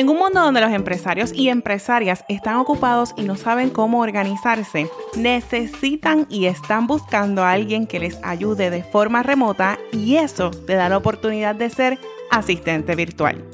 En 0.00 0.08
un 0.08 0.16
mundo 0.16 0.40
donde 0.40 0.62
los 0.62 0.72
empresarios 0.72 1.30
y 1.34 1.50
empresarias 1.50 2.24
están 2.26 2.56
ocupados 2.56 3.12
y 3.18 3.22
no 3.24 3.36
saben 3.36 3.68
cómo 3.68 4.00
organizarse, 4.00 4.88
necesitan 5.14 6.26
y 6.30 6.46
están 6.46 6.86
buscando 6.86 7.42
a 7.42 7.52
alguien 7.52 7.86
que 7.86 8.00
les 8.00 8.18
ayude 8.22 8.70
de 8.70 8.82
forma 8.82 9.22
remota 9.22 9.78
y 9.92 10.16
eso 10.16 10.52
te 10.52 10.72
da 10.72 10.88
la 10.88 10.96
oportunidad 10.96 11.54
de 11.54 11.68
ser 11.68 11.98
asistente 12.30 12.94
virtual. 12.94 13.44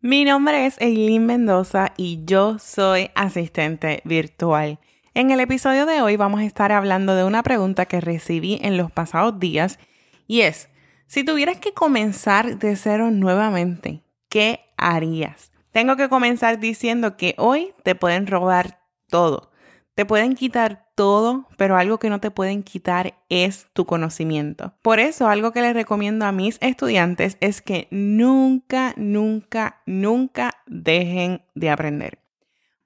Mi 0.00 0.24
nombre 0.24 0.66
es 0.66 0.80
Eileen 0.80 1.26
Mendoza 1.26 1.92
y 1.96 2.24
yo 2.24 2.58
soy 2.58 3.12
asistente 3.14 4.02
virtual. 4.04 4.80
En 5.14 5.30
el 5.30 5.38
episodio 5.38 5.86
de 5.86 6.02
hoy 6.02 6.16
vamos 6.16 6.40
a 6.40 6.44
estar 6.44 6.72
hablando 6.72 7.14
de 7.14 7.22
una 7.22 7.44
pregunta 7.44 7.86
que 7.86 8.00
recibí 8.00 8.58
en 8.62 8.76
los 8.76 8.90
pasados 8.90 9.38
días 9.38 9.78
y 10.26 10.40
es, 10.40 10.68
si 11.08 11.24
tuvieras 11.24 11.58
que 11.58 11.72
comenzar 11.72 12.58
de 12.58 12.76
cero 12.76 13.10
nuevamente, 13.10 14.02
¿qué 14.28 14.60
harías? 14.76 15.50
Tengo 15.72 15.96
que 15.96 16.08
comenzar 16.08 16.60
diciendo 16.60 17.16
que 17.16 17.34
hoy 17.38 17.72
te 17.82 17.94
pueden 17.94 18.26
robar 18.26 18.80
todo. 19.08 19.50
Te 19.94 20.04
pueden 20.04 20.34
quitar 20.34 20.86
todo, 20.94 21.48
pero 21.56 21.76
algo 21.76 21.98
que 21.98 22.10
no 22.10 22.20
te 22.20 22.30
pueden 22.30 22.62
quitar 22.62 23.14
es 23.30 23.66
tu 23.72 23.86
conocimiento. 23.86 24.74
Por 24.82 25.00
eso, 25.00 25.28
algo 25.28 25.50
que 25.50 25.62
les 25.62 25.74
recomiendo 25.74 26.26
a 26.26 26.32
mis 26.32 26.58
estudiantes 26.60 27.38
es 27.40 27.62
que 27.62 27.88
nunca, 27.90 28.94
nunca, 28.96 29.80
nunca 29.86 30.62
dejen 30.66 31.42
de 31.54 31.70
aprender. 31.70 32.18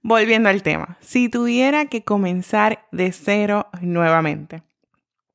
Volviendo 0.01 0.49
al 0.49 0.63
tema, 0.63 0.97
si 1.01 1.29
tuviera 1.29 1.87
que 1.87 2.03
comenzar 2.03 2.87
de 2.93 3.13
cero 3.13 3.67
nuevamente, 3.81 4.63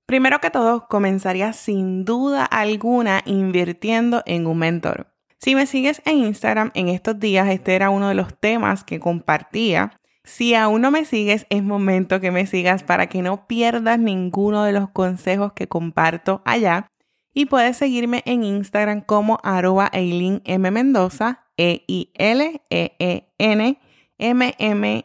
Primero 0.07 0.39
que 0.39 0.49
todo, 0.49 0.88
comenzaría 0.88 1.52
sin 1.52 2.05
duda 2.05 2.45
alguna 2.45 3.21
invirtiendo 3.25 4.23
en 4.25 4.47
un 4.47 4.57
mentor. 4.57 5.13
Si 5.38 5.53
me 5.53 5.67
sigues 5.67 6.02
en 6.05 6.19
Instagram 6.19 6.72
en 6.75 6.88
estos 6.88 7.19
días, 7.19 7.50
este 7.50 7.75
era 7.75 7.89
uno 7.89 8.08
de 8.08 8.16
los 8.16 8.33
temas 8.39 8.85
que 8.85 9.02
compartía. 9.02 10.00
Si 10.23 10.55
aún 10.55 10.81
no 10.81 10.91
me 10.91 11.03
sigues, 11.03 11.45
es 11.50 11.61
momento 11.61 12.22
que 12.22 12.31
me 12.31 12.47
sigas 12.47 12.83
para 12.83 13.08
que 13.08 13.22
no 13.22 13.47
pierdas 13.47 14.00
ninguno 14.00 14.63
de 14.63 14.72
los 14.72 14.89
consejos 14.89 15.52
que 15.52 15.67
comparto 15.67 16.41
allá. 16.45 16.88
Y 17.33 17.47
puedes 17.47 17.75
seguirme 17.75 18.23
en 18.25 18.45
Instagram 18.45 19.02
como 19.02 19.39
arroba 19.44 19.89
Eileen 19.91 20.41
M. 20.45 20.72
Mendoza, 20.72 21.44
E-I-L-E-E-N 21.58 22.58
M-M-E-N-D-O-Z. 24.19 25.00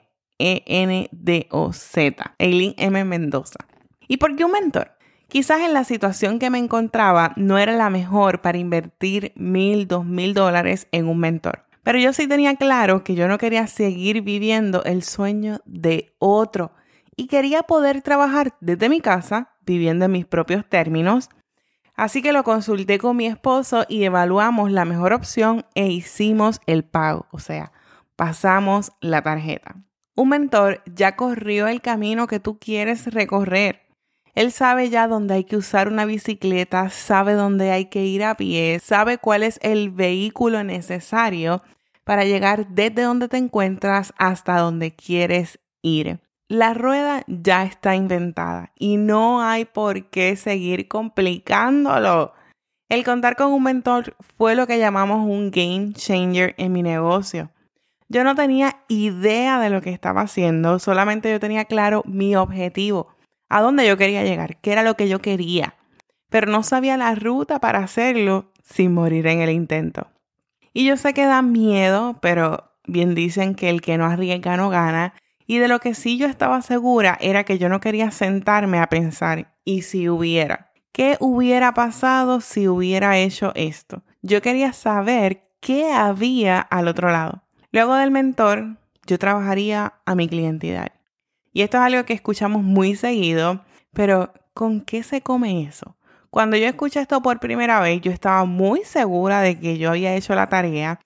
Eileen 2.39 2.75
M. 2.79 3.05
Mendoza. 3.05 3.72
¿Y 4.09 4.19
por 4.19 4.37
qué 4.37 4.45
un 4.45 4.53
mentor? 4.53 4.93
Quizás 5.29 5.63
en 5.63 5.73
la 5.73 5.85
situación 5.85 6.39
que 6.39 6.51
me 6.51 6.59
encontraba 6.59 7.33
no 7.37 7.57
era 7.57 7.73
la 7.73 7.89
mejor 7.89 8.43
para 8.43 8.59
invertir 8.59 9.33
mil, 9.35 9.89
dos 9.89 10.05
mil 10.05 10.35
dólares 10.35 10.89
en 10.93 11.09
un 11.09 11.19
mentor. 11.19 11.65
Pero 11.83 11.99
yo 11.99 12.13
sí 12.13 12.29
tenía 12.29 12.55
claro 12.57 13.03
que 13.03 13.15
yo 13.15 13.27
no 13.29 13.39
quería 13.39 13.67
seguir 13.67 14.21
viviendo 14.21 14.85
el 14.85 15.03
sueño 15.03 15.61
de 15.65 16.15
otro 16.19 16.73
y 17.17 17.27
quería 17.29 17.63
poder 17.63 18.03
trabajar 18.03 18.55
desde 18.61 18.89
mi 18.89 19.01
casa, 19.01 19.55
viviendo 19.65 20.05
en 20.05 20.13
mis 20.13 20.27
propios 20.27 20.69
términos. 20.69 21.29
Así 21.95 22.23
que 22.23 22.33
lo 22.33 22.45
consulté 22.45 22.99
con 22.99 23.17
mi 23.17 23.27
esposo 23.27 23.85
y 23.89 24.05
evaluamos 24.05 24.71
la 24.71 24.85
mejor 24.85 25.13
opción 25.13 25.65
e 25.75 25.89
hicimos 25.89 26.61
el 26.67 26.85
pago, 26.85 27.27
o 27.31 27.39
sea, 27.39 27.73
pasamos 28.17 28.93
la 29.01 29.23
tarjeta. 29.23 29.77
Un 30.15 30.29
mentor 30.29 30.83
ya 30.87 31.17
corrió 31.17 31.69
el 31.69 31.81
camino 31.81 32.27
que 32.27 32.39
tú 32.39 32.59
quieres 32.59 33.13
recorrer 33.13 33.83
él 34.35 34.51
sabe 34.51 34.89
ya 34.89 35.09
dónde 35.09 35.35
hay 35.35 35.45
que 35.45 35.57
usar 35.57 35.89
una 35.89 36.07
bicicleta, 36.07 36.89
sabe 36.89 37.35
dónde 37.35 37.71
hay 37.71 37.87
que 37.87 38.05
ir 38.07 38.25
a 38.25 38.35
pie, 38.35 38.81
sabe 38.83 39.19
cuál 39.19 39.43
es 39.43 39.59
el 39.63 39.91
vehículo 39.91 40.65
necesario 40.65 41.63
para 42.05 42.25
llegar 42.25 42.67
desde 42.69 43.03
donde 43.03 43.29
te 43.29 43.37
encuentras 43.37 44.15
hasta 44.17 44.57
donde 44.57 44.93
quieres 44.93 45.59
ir. 45.83 46.21
La 46.49 46.73
rueda 46.73 47.25
ya 47.27 47.65
está 47.65 47.95
inventada 47.95 48.73
y 48.75 48.97
no 48.97 49.43
hay 49.43 49.67
por 49.67 50.07
qué 50.07 50.37
seguir 50.37 50.89
complicándolo. 50.89 52.33
El 52.89 53.05
contar 53.05 53.37
con 53.37 53.53
un 53.53 53.63
mentor 53.63 54.17
fue 54.37 54.55
lo 54.55 54.67
que 54.67 54.79
llamamos 54.79 55.27
un 55.27 55.51
game 55.51 55.93
changer 55.93 56.55
en 56.57 56.73
mi 56.73 56.83
negocio. 56.83 57.51
Yo 58.09 58.25
no 58.25 58.35
tenía 58.35 58.83
idea 58.89 59.59
de 59.59 59.71
lo 59.71 59.81
que 59.81 59.91
estaba 59.91 60.23
haciendo, 60.23 60.79
solamente 60.79 61.31
yo 61.31 61.41
tenía 61.41 61.65
claro 61.67 62.03
mi 62.07 62.35
objetivo 62.37 63.12
a 63.53 63.61
dónde 63.61 63.87
yo 63.87 63.99
quería 63.99 64.25
llegar, 64.25 64.57
qué 64.63 64.73
era 64.73 64.83
lo 64.83 64.97
que 64.97 65.09
yo 65.09 65.21
quería, 65.21 65.75
pero 66.31 66.51
no 66.51 66.63
sabía 66.63 66.97
la 66.97 67.15
ruta 67.15 67.61
para 67.61 67.81
hacerlo 67.81 68.51
sin 68.65 68.95
morir 68.95 69.27
en 69.27 69.41
el 69.41 69.51
intento. 69.51 70.09
Y 70.73 70.87
yo 70.87 70.97
sé 70.97 71.13
que 71.13 71.27
da 71.27 71.43
miedo, 71.43 72.19
pero 72.23 72.73
bien 72.87 73.15
dicen 73.15 73.55
que 73.55 73.69
el 73.69 73.83
que 73.83 73.99
no 73.99 74.07
arriesga 74.07 74.57
no 74.57 74.71
gana. 74.71 75.13
Y 75.47 75.59
de 75.59 75.69
lo 75.69 75.81
que 75.81 75.93
sí 75.93 76.17
yo 76.17 76.27
estaba 76.27 76.63
segura 76.63 77.19
era 77.21 77.45
que 77.45 77.59
yo 77.59 77.69
no 77.69 77.81
quería 77.81 78.11
sentarme 78.11 78.79
a 78.79 78.89
pensar, 78.89 79.53
¿y 79.67 79.83
si 79.83 80.09
hubiera? 80.09 80.73
¿Qué 80.93 81.19
hubiera 81.21 81.75
pasado 81.75 82.41
si 82.41 82.69
hubiera 82.69 83.19
hecho 83.19 83.53
esto? 83.55 84.03
Yo 84.23 84.41
quería 84.41 84.73
saber 84.73 85.51
qué 85.61 85.93
había 85.93 86.59
al 86.59 86.89
otro 86.89 87.11
lado. 87.11 87.43
Luego 87.71 87.97
del 87.97 88.11
mentor, 88.11 88.79
yo 89.07 89.19
trabajaría 89.19 89.93
a 90.07 90.15
mi 90.15 90.27
clientidad. 90.27 90.93
Y 91.53 91.63
esto 91.63 91.77
es 91.79 91.83
algo 91.83 92.05
que 92.05 92.15
escuchamos 92.15 92.63
muy 92.63 92.97
seguido, 92.97 93.65
pero 93.93 94.33
¿con 94.55 94.81
qué 94.81 95.03
se 95.03 95.21
come 95.21 95.65
eso? 95.65 95.97
Cuando 96.31 96.57
yo 96.57 96.67
escuché 96.67 97.01
esto 97.01 97.21
por 97.21 97.41
primera 97.41 97.81
vez, 97.81 98.01
yo 98.01 98.11
estaba 98.11 98.45
muy 98.47 98.85
segura 98.85 99.43
de 99.43 99.59
que 99.61 99.77
yo 99.77 99.91
había 99.91 100.15
hecho 100.15 100.35
la 100.35 100.49
tarea 100.49 100.99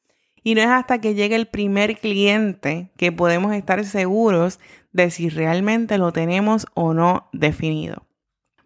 y 0.45 0.55
no 0.55 0.61
es 0.61 0.69
hasta 0.69 1.01
que 1.01 1.15
llegue 1.15 1.35
el 1.35 1.47
primer 1.47 1.99
cliente 1.99 2.93
que 2.97 3.11
podemos 3.11 3.53
estar 3.53 3.85
seguros 3.85 4.61
de 4.93 5.11
si 5.11 5.29
realmente 5.29 5.99
lo 5.99 6.13
tenemos 6.13 6.67
o 6.75 6.95
no 6.95 7.29
definido. 7.33 8.07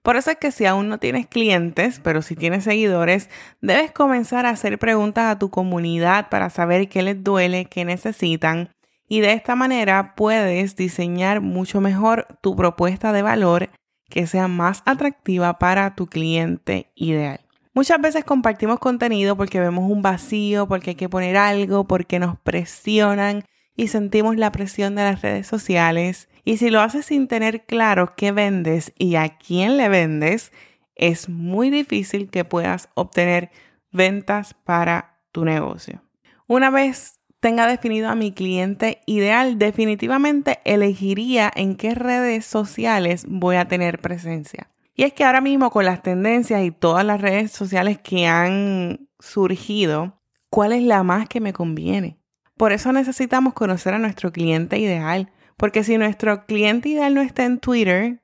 Por 0.03 0.17
eso 0.17 0.31
es 0.31 0.37
que 0.37 0.53
si 0.53 0.67
aún 0.67 0.89
no 0.89 0.99
tienes 0.99 1.27
clientes, 1.27 2.01
pero 2.03 2.21
si 2.21 2.37
tienes 2.37 2.65
seguidores, 2.65 3.31
debes 3.63 3.93
comenzar 3.93 4.45
a 4.45 4.51
hacer 4.51 4.79
preguntas 4.79 5.25
a 5.25 5.39
tu 5.39 5.49
comunidad 5.49 6.29
para 6.29 6.51
saber 6.51 6.89
qué 6.89 7.03
les 7.03 7.25
duele, 7.25 7.67
qué 7.67 7.87
necesitan 7.87 8.71
y 9.11 9.21
de 9.21 9.33
esta 9.33 9.57
manera 9.57 10.15
puedes 10.15 10.77
diseñar 10.77 11.41
mucho 11.41 11.81
mejor 11.81 12.39
tu 12.43 12.55
propuesta 12.55 13.13
de 13.13 13.23
valor 13.23 13.71
que 14.09 14.29
sea 14.29 14.47
más 14.47 14.85
atractiva 14.87 15.59
para 15.59 15.97
tu 15.97 16.07
cliente 16.07 16.93
ideal. 16.95 17.41
Muchas 17.75 18.01
veces 18.01 18.25
compartimos 18.25 18.79
contenido 18.79 19.37
porque 19.37 19.59
vemos 19.59 19.91
un 19.91 20.01
vacío, 20.01 20.69
porque 20.69 20.91
hay 20.91 20.97
que 20.97 21.09
poner 21.09 21.37
algo, 21.37 21.89
porque 21.89 22.21
nos 22.21 22.39
presionan 22.39 23.43
y 23.75 23.89
sentimos 23.89 24.37
la 24.37 24.53
presión 24.53 24.95
de 24.95 25.03
las 25.03 25.23
redes 25.23 25.49
sociales. 25.49 26.29
Y 26.45 26.59
si 26.59 26.71
lo 26.71 26.81
haces 26.81 27.07
sin 27.07 27.27
tener 27.27 27.67
claro 27.67 28.15
qué 28.17 28.31
vendes 28.31 28.93
y 28.97 29.17
a 29.17 29.29
quién 29.39 29.77
le 29.77 29.89
vendes, 29.89 30.53
es 30.95 31.29
muy 31.29 31.71
difícil 31.71 32.31
que 32.31 32.45
puedas 32.45 32.89
obtener 32.95 33.51
ventas 33.91 34.55
para 34.55 35.19
tu 35.33 35.45
negocio. 35.45 36.05
Una 36.47 36.71
vez 36.71 37.20
tenga 37.41 37.67
definido 37.67 38.09
a 38.09 38.15
mi 38.15 38.33
cliente 38.33 39.01
ideal, 39.07 39.59
definitivamente 39.59 40.61
elegiría 40.65 41.51
en 41.55 41.77
qué 41.77 41.95
redes 41.95 42.45
sociales 42.45 43.25
voy 43.29 43.57
a 43.57 43.67
tener 43.67 43.99
presencia. 43.99 44.71
Y 44.95 45.05
es 45.05 45.15
que 45.15 45.25
ahora 45.25 45.41
mismo 45.41 45.71
con 45.71 45.87
las 45.87 46.03
tendencias 46.03 46.63
y 46.63 46.71
todas 46.71 47.05
las 47.05 47.21
redes 47.21 47.51
sociales 47.51 47.99
que 47.99 48.27
han 48.27 49.09
surgido, 49.19 50.21
¿cuál 50.51 50.73
es 50.73 50.83
la 50.83 51.03
más 51.03 51.27
que 51.29 51.41
me 51.41 51.55
conviene? 51.55 52.19
Por 52.59 52.73
eso 52.73 52.93
necesitamos 52.93 53.55
conocer 53.55 53.95
a 53.95 53.99
nuestro 53.99 54.31
cliente 54.33 54.79
ideal, 54.79 55.31
porque 55.57 55.83
si 55.83 55.97
nuestro 55.97 56.45
cliente 56.45 56.91
ideal 56.91 57.15
no 57.15 57.23
está 57.23 57.45
en 57.45 57.59
Twitter, 57.59 58.23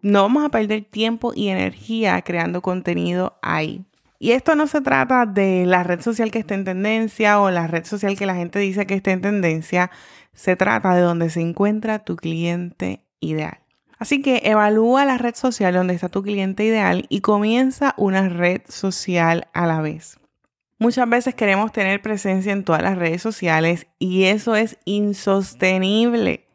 no 0.00 0.22
vamos 0.22 0.44
a 0.44 0.48
perder 0.48 0.84
tiempo 0.84 1.32
y 1.34 1.48
energía 1.48 2.20
creando 2.22 2.62
contenido 2.62 3.38
ahí. 3.42 3.84
Y 4.24 4.32
esto 4.32 4.54
no 4.54 4.66
se 4.66 4.80
trata 4.80 5.26
de 5.26 5.66
la 5.66 5.82
red 5.82 6.00
social 6.00 6.30
que 6.30 6.38
está 6.38 6.54
en 6.54 6.64
tendencia 6.64 7.38
o 7.40 7.50
la 7.50 7.66
red 7.66 7.84
social 7.84 8.16
que 8.16 8.24
la 8.24 8.34
gente 8.34 8.58
dice 8.58 8.86
que 8.86 8.94
está 8.94 9.10
en 9.10 9.20
tendencia, 9.20 9.90
se 10.32 10.56
trata 10.56 10.94
de 10.94 11.02
donde 11.02 11.28
se 11.28 11.42
encuentra 11.42 11.98
tu 11.98 12.16
cliente 12.16 13.04
ideal. 13.20 13.58
Así 13.98 14.22
que 14.22 14.40
evalúa 14.44 15.04
la 15.04 15.18
red 15.18 15.34
social 15.34 15.74
donde 15.74 15.92
está 15.92 16.08
tu 16.08 16.22
cliente 16.22 16.64
ideal 16.64 17.04
y 17.10 17.20
comienza 17.20 17.92
una 17.98 18.30
red 18.30 18.62
social 18.66 19.46
a 19.52 19.66
la 19.66 19.82
vez. 19.82 20.18
Muchas 20.78 21.06
veces 21.06 21.34
queremos 21.34 21.70
tener 21.70 22.00
presencia 22.00 22.54
en 22.54 22.64
todas 22.64 22.80
las 22.80 22.96
redes 22.96 23.20
sociales 23.20 23.88
y 23.98 24.24
eso 24.24 24.56
es 24.56 24.78
insostenible 24.86 26.46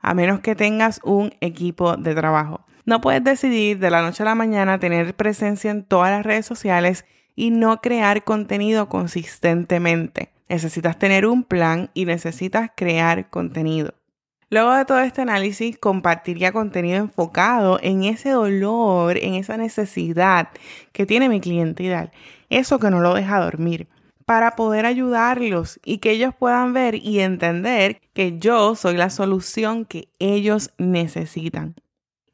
a 0.00 0.14
menos 0.14 0.40
que 0.40 0.56
tengas 0.56 1.00
un 1.04 1.32
equipo 1.40 1.96
de 1.96 2.12
trabajo. 2.16 2.66
No 2.86 3.00
puedes 3.00 3.24
decidir 3.24 3.78
de 3.78 3.90
la 3.90 4.02
noche 4.02 4.22
a 4.22 4.26
la 4.26 4.34
mañana 4.34 4.78
tener 4.78 5.14
presencia 5.14 5.70
en 5.70 5.84
todas 5.84 6.10
las 6.10 6.24
redes 6.24 6.44
sociales 6.44 7.06
y 7.34 7.50
no 7.50 7.80
crear 7.80 8.24
contenido 8.24 8.90
consistentemente. 8.90 10.30
Necesitas 10.50 10.98
tener 10.98 11.26
un 11.26 11.44
plan 11.44 11.90
y 11.94 12.04
necesitas 12.04 12.70
crear 12.76 13.30
contenido. 13.30 13.94
Luego 14.50 14.74
de 14.74 14.84
todo 14.84 15.00
este 15.00 15.22
análisis, 15.22 15.78
compartiría 15.78 16.52
contenido 16.52 16.98
enfocado 16.98 17.80
en 17.82 18.04
ese 18.04 18.30
dolor, 18.30 19.16
en 19.16 19.34
esa 19.34 19.56
necesidad 19.56 20.50
que 20.92 21.06
tiene 21.06 21.30
mi 21.30 21.40
cliente 21.40 21.84
ideal, 21.84 22.12
eso 22.50 22.78
que 22.78 22.90
no 22.90 23.00
lo 23.00 23.14
deja 23.14 23.40
dormir, 23.40 23.88
para 24.26 24.56
poder 24.56 24.84
ayudarlos 24.84 25.80
y 25.84 25.98
que 25.98 26.10
ellos 26.10 26.34
puedan 26.38 26.74
ver 26.74 26.94
y 26.96 27.20
entender 27.20 28.02
que 28.12 28.38
yo 28.38 28.76
soy 28.76 28.96
la 28.96 29.08
solución 29.08 29.86
que 29.86 30.08
ellos 30.18 30.70
necesitan. 30.76 31.74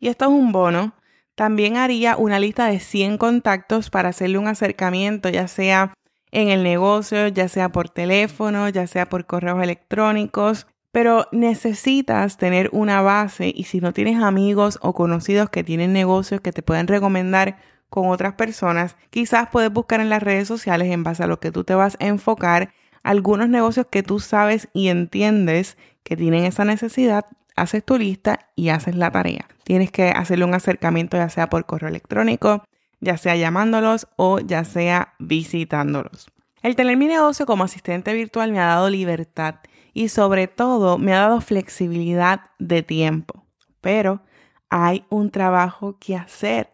Y 0.01 0.09
esto 0.09 0.25
es 0.25 0.31
un 0.31 0.51
bono. 0.51 0.95
También 1.35 1.77
haría 1.77 2.17
una 2.17 2.39
lista 2.41 2.67
de 2.67 2.81
100 2.81 3.19
contactos 3.19 3.91
para 3.91 4.09
hacerle 4.09 4.39
un 4.39 4.49
acercamiento, 4.49 5.29
ya 5.29 5.47
sea 5.47 5.95
en 6.33 6.49
el 6.49 6.63
negocio, 6.63 7.29
ya 7.29 7.49
sea 7.49 7.71
por 7.71 7.89
teléfono, 7.89 8.69
ya 8.69 8.87
sea 8.87 9.09
por 9.09 9.27
correos 9.27 9.63
electrónicos, 9.63 10.67
pero 10.93 11.27
necesitas 11.33 12.37
tener 12.37 12.71
una 12.73 13.03
base 13.03 13.53
y 13.55 13.65
si 13.65 13.81
no 13.81 13.93
tienes 13.93 14.23
amigos 14.23 14.79
o 14.83 14.93
conocidos 14.95 15.51
que 15.51 15.65
tienen 15.65 15.93
negocios 15.93 16.41
que 16.41 16.53
te 16.53 16.63
pueden 16.63 16.87
recomendar 16.87 17.59
con 17.89 18.09
otras 18.09 18.35
personas, 18.35 18.97
quizás 19.11 19.49
puedes 19.51 19.73
buscar 19.73 20.01
en 20.01 20.09
las 20.09 20.23
redes 20.23 20.49
sociales 20.49 20.91
en 20.91 21.05
base 21.05 21.25
a 21.25 21.27
lo 21.27 21.41
que 21.41 21.53
tú 21.53 21.65
te 21.65 21.75
vas 21.75 21.97
a 22.01 22.07
enfocar 22.07 22.73
algunos 23.03 23.49
negocios 23.49 23.87
que 23.91 24.03
tú 24.03 24.21
sabes 24.21 24.69
y 24.73 24.89
entiendes 24.89 25.77
que 26.03 26.17
tienen 26.17 26.45
esa 26.45 26.65
necesidad, 26.65 27.25
haces 27.61 27.85
tu 27.85 27.99
lista 27.99 28.51
y 28.57 28.71
haces 28.71 28.97
la 28.97 29.11
tarea. 29.11 29.47
Tienes 29.65 29.91
que 29.91 30.11
hacerle 30.11 30.45
un 30.45 30.55
acercamiento 30.55 31.17
ya 31.17 31.29
sea 31.29 31.49
por 31.49 31.67
correo 31.67 31.89
electrónico, 31.89 32.65
ya 33.01 33.17
sea 33.17 33.37
llamándolos 33.37 34.09
o 34.17 34.41
ya 34.41 34.65
sea 34.65 35.15
visitándolos. 35.19 36.31
El 36.63 36.77
tener 36.77 36.97
mi 36.97 37.07
negocio 37.07 37.47
como 37.47 37.65
asistente 37.65 38.13
virtual 38.13 38.53
me 38.53 38.61
ha 38.61 38.67
dado 38.67 38.91
libertad 38.91 39.57
y 39.93 40.09
sobre 40.09 40.47
todo 40.47 40.99
me 40.99 41.15
ha 41.15 41.21
dado 41.21 41.41
flexibilidad 41.41 42.43
de 42.59 42.83
tiempo. 42.83 43.45
Pero 43.81 44.23
hay 44.69 45.05
un 45.09 45.31
trabajo 45.31 45.99
que 45.99 46.17
hacer 46.17 46.71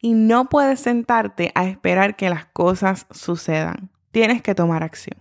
y 0.00 0.14
no 0.14 0.48
puedes 0.48 0.80
sentarte 0.80 1.52
a 1.54 1.66
esperar 1.66 2.16
que 2.16 2.28
las 2.28 2.46
cosas 2.46 3.06
sucedan. 3.10 3.90
Tienes 4.10 4.42
que 4.42 4.54
tomar 4.54 4.82
acción. 4.82 5.18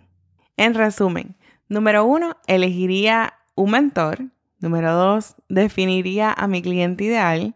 En 0.58 0.74
resumen, 0.74 1.38
número 1.69 2.04
uno, 2.04 2.36
elegiría 2.48 3.34
un 3.56 3.72
mentor. 3.72 4.25
Número 4.62 4.94
dos, 4.94 5.36
definiría 5.50 6.31
a 6.31 6.48
mi 6.48 6.62
cliente 6.62 7.04
ideal. 7.04 7.56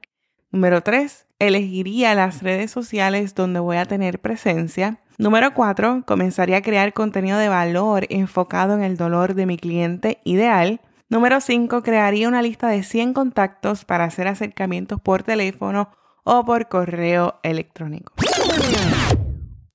Número 0.52 0.82
tres, 0.82 1.26
elegiría 1.40 2.16
las 2.16 2.42
redes 2.42 2.72
sociales 2.72 3.36
donde 3.36 3.60
voy 3.60 3.78
a 3.78 3.86
tener 3.86 4.20
presencia. 4.20 5.00
Número 5.18 5.54
4. 5.54 6.04
Comenzaría 6.06 6.58
a 6.58 6.62
crear 6.62 6.92
contenido 6.92 7.38
de 7.38 7.48
valor 7.48 8.06
enfocado 8.10 8.74
en 8.74 8.84
el 8.84 8.98
dolor 8.98 9.34
de 9.34 9.46
mi 9.46 9.58
cliente 9.58 10.20
ideal. 10.26 10.82
Número 11.08 11.40
5. 11.40 11.84
Crearía 11.84 12.28
una 12.28 12.42
lista 12.42 12.68
de 12.68 12.84
100 12.84 13.14
contactos 13.14 13.86
para 13.86 14.04
hacer 14.04 14.28
acercamientos 14.28 15.00
por 15.00 15.24
teléfono 15.24 15.90
o 16.26 16.44
por 16.44 16.68
correo 16.68 17.40
electrónico. 17.44 18.14